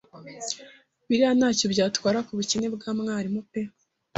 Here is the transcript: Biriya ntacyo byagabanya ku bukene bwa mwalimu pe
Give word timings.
Biriya 1.07 1.31
ntacyo 1.37 1.65
byagabanya 1.73 2.25
ku 2.27 2.31
bukene 2.37 2.67
bwa 2.75 2.89
mwalimu 2.99 3.41
pe 3.51 3.61